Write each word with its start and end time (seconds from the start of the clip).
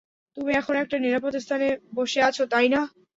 তুমি 0.37 0.51
এখন 0.53 0.75
একটা 0.77 0.97
নিরাপদ 0.97 1.33
স্থানে 1.37 1.67
বসে 1.95 2.19
আছো, 2.21 2.43
তাই 2.45 2.67
না? 2.69 2.81